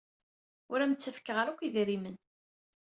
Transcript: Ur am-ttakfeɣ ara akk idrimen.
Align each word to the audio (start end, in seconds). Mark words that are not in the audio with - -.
Ur 0.71 0.79
am-ttakfeɣ 0.79 1.37
ara 1.41 1.51
akk 1.53 1.61
idrimen. 1.67 2.17